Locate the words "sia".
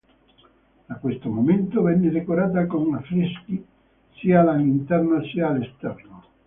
4.15-4.39, 5.25-5.49